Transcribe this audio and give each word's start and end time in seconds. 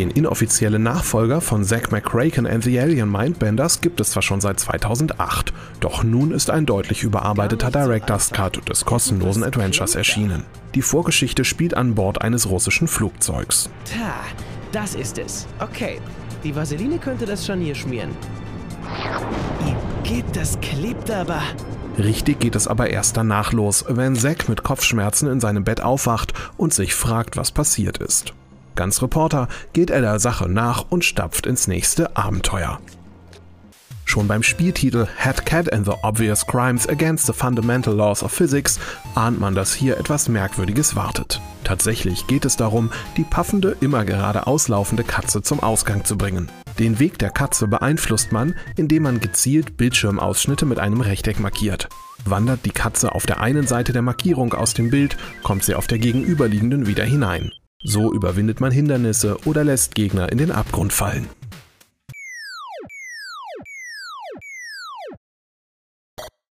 Den 0.00 0.10
inoffiziellen 0.12 0.82
Nachfolger 0.82 1.42
von 1.42 1.62
Zack 1.62 1.92
McCracken 1.92 2.46
and 2.46 2.64
the 2.64 2.80
Alien 2.80 3.12
Mindbenders 3.12 3.82
gibt 3.82 4.00
es 4.00 4.12
zwar 4.12 4.22
schon 4.22 4.40
seit 4.40 4.58
2008, 4.58 5.52
doch 5.80 6.02
nun 6.02 6.30
ist 6.30 6.48
ein 6.48 6.64
deutlich 6.64 7.02
überarbeiteter 7.02 7.70
Director's 7.70 8.30
Cut 8.30 8.66
des 8.66 8.86
kostenlosen 8.86 9.44
Adventures 9.44 9.96
erschienen. 9.96 10.44
Die 10.74 10.80
Vorgeschichte 10.80 11.44
spielt 11.44 11.74
an 11.74 11.96
Bord 11.96 12.22
eines 12.22 12.48
russischen 12.48 12.88
Flugzeugs. 12.88 13.68
Ta, 13.84 14.14
das 14.72 14.94
ist 14.94 15.18
es. 15.18 15.46
Okay, 15.58 16.00
die 16.44 16.56
Vaseline 16.56 16.96
könnte 16.96 17.26
das 17.26 17.44
Scharnier 17.44 17.74
schmieren. 17.74 18.12
Geht, 20.02 20.24
das 20.32 20.58
klebt 20.62 21.10
aber. 21.10 21.42
Richtig 21.98 22.40
geht 22.40 22.56
es 22.56 22.66
aber 22.66 22.88
erst 22.88 23.18
danach 23.18 23.52
los, 23.52 23.84
wenn 23.86 24.16
Zack 24.16 24.48
mit 24.48 24.62
Kopfschmerzen 24.62 25.28
in 25.28 25.40
seinem 25.40 25.64
Bett 25.64 25.82
aufwacht 25.82 26.32
und 26.56 26.72
sich 26.72 26.94
fragt, 26.94 27.36
was 27.36 27.52
passiert 27.52 27.98
ist. 27.98 28.32
Ganz 28.80 29.02
Reporter 29.02 29.46
geht 29.74 29.90
er 29.90 30.00
der 30.00 30.18
Sache 30.18 30.48
nach 30.48 30.86
und 30.88 31.04
stapft 31.04 31.46
ins 31.46 31.68
nächste 31.68 32.16
Abenteuer. 32.16 32.80
Schon 34.06 34.26
beim 34.26 34.42
Spieltitel 34.42 35.06
Head 35.18 35.44
Cat 35.44 35.70
and 35.70 35.84
the 35.84 35.92
Obvious 36.02 36.46
Crimes 36.46 36.88
Against 36.88 37.26
the 37.26 37.34
Fundamental 37.34 37.94
Laws 37.94 38.22
of 38.22 38.32
Physics 38.32 38.80
ahnt 39.14 39.38
man, 39.38 39.54
dass 39.54 39.74
hier 39.74 39.98
etwas 39.98 40.30
Merkwürdiges 40.30 40.96
wartet. 40.96 41.42
Tatsächlich 41.62 42.26
geht 42.26 42.46
es 42.46 42.56
darum, 42.56 42.88
die 43.18 43.24
paffende, 43.24 43.76
immer 43.82 44.06
gerade 44.06 44.46
auslaufende 44.46 45.04
Katze 45.04 45.42
zum 45.42 45.60
Ausgang 45.60 46.06
zu 46.06 46.16
bringen. 46.16 46.48
Den 46.78 46.98
Weg 46.98 47.18
der 47.18 47.28
Katze 47.28 47.68
beeinflusst 47.68 48.32
man, 48.32 48.54
indem 48.76 49.02
man 49.02 49.20
gezielt 49.20 49.76
Bildschirmausschnitte 49.76 50.64
mit 50.64 50.78
einem 50.78 51.02
Rechteck 51.02 51.38
markiert. 51.38 51.90
Wandert 52.24 52.64
die 52.64 52.70
Katze 52.70 53.14
auf 53.14 53.26
der 53.26 53.40
einen 53.42 53.66
Seite 53.66 53.92
der 53.92 54.00
Markierung 54.00 54.54
aus 54.54 54.72
dem 54.72 54.88
Bild, 54.88 55.18
kommt 55.42 55.64
sie 55.64 55.74
auf 55.74 55.86
der 55.86 55.98
gegenüberliegenden 55.98 56.86
wieder 56.86 57.04
hinein. 57.04 57.50
So 57.82 58.12
überwindet 58.12 58.60
man 58.60 58.72
Hindernisse 58.72 59.38
oder 59.46 59.64
lässt 59.64 59.94
Gegner 59.94 60.30
in 60.30 60.36
den 60.36 60.50
Abgrund 60.50 60.92
fallen. 60.92 61.28